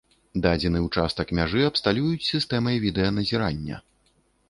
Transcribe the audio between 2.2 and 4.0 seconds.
сістэмай відэаназірання.